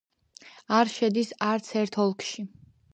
არ 0.79 0.91
შედის 0.95 1.31
არც 1.51 1.71
ერთ 1.85 2.03
ოლქში. 2.09 2.51